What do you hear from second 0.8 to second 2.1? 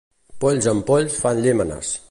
polls fan llémenes.